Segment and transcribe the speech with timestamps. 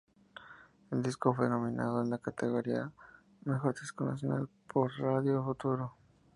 [0.89, 2.91] El disco fue nominado en la categoría
[3.45, 5.93] Mejor Disco Nacional por Radio Futuro.